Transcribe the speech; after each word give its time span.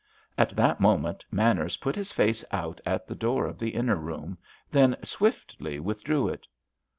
At 0.35 0.49
that 0.55 0.79
moment 0.79 1.23
Manners 1.29 1.77
put 1.77 1.95
his 1.95 2.11
face 2.11 2.43
out 2.49 2.81
at 2.87 3.05
the 3.05 3.13
door 3.13 3.45
of 3.45 3.59
the 3.59 3.69
inner 3.75 3.97
room; 3.97 4.39
then 4.71 4.95
swiftly 5.03 5.79
withdrew 5.79 6.27
it. 6.27 6.47